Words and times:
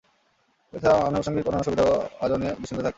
এ 0.73 0.77
ছাড়া 0.83 0.97
আনুষঙ্গিক 1.09 1.45
অন্যান্য 1.45 1.65
সুবিধা 1.67 1.83
ও 1.85 1.93
আয়োজন 2.21 2.39
নিয়ে 2.41 2.53
দুশ্চিন্তায় 2.53 2.75
থাকতে 2.83 2.83
হয়। 2.85 2.89